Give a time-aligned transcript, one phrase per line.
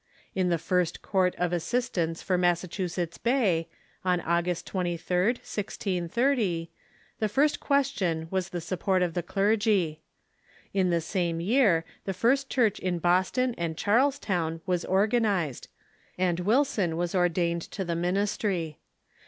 [0.33, 3.67] In the first Court of Assistants for Massachusetts Bay,
[4.03, 6.71] on August 23d, 1630,
[7.19, 10.01] the first question was the support of the clergy.
[10.73, 15.67] In the same year the first church in Boston and Charlestown was organized,
[16.17, 18.79] and Wilson was ordained to the ministry.